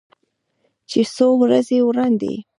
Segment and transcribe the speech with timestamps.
[0.89, 2.33] چې څو ورځې وړاندې